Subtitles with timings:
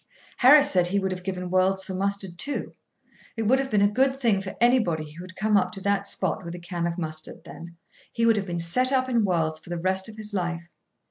[0.37, 2.73] Harris said he would have given worlds for mustard too.
[3.37, 6.07] It would have been a good thing for anybody who had come up to that
[6.07, 7.77] spot with a can of mustard, then:
[8.11, 10.67] he would have been set up in worlds for the rest of his life.